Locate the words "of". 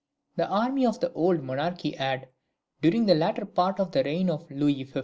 0.87-0.99, 3.79-3.91, 4.31-4.49